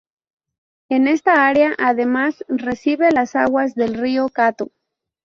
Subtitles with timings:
[0.89, 4.71] En esta área además, recibe las aguas del río Cato.